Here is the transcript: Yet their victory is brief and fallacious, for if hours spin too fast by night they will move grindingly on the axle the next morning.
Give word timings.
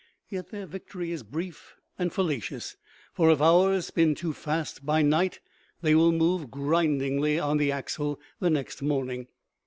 Yet 0.29 0.49
their 0.49 0.65
victory 0.65 1.11
is 1.11 1.21
brief 1.21 1.75
and 1.99 2.11
fallacious, 2.11 2.75
for 3.13 3.29
if 3.29 3.39
hours 3.39 3.85
spin 3.85 4.15
too 4.15 4.33
fast 4.33 4.83
by 4.83 5.03
night 5.03 5.41
they 5.83 5.93
will 5.93 6.11
move 6.11 6.49
grindingly 6.49 7.37
on 7.39 7.57
the 7.57 7.71
axle 7.71 8.19
the 8.39 8.49
next 8.49 8.81
morning. 8.81 9.27